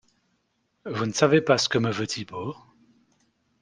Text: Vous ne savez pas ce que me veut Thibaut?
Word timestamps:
Vous 0.87 1.05
ne 1.05 1.11
savez 1.11 1.41
pas 1.41 1.59
ce 1.59 1.69
que 1.69 1.77
me 1.77 1.91
veut 1.91 2.07
Thibaut? 2.07 2.55